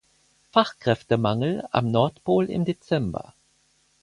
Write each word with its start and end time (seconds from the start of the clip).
Fachkräftemangel 0.49 1.63
am 1.69 1.91
Nordpol 1.91 2.45
im 2.49 2.65
Dezember. 2.65 3.35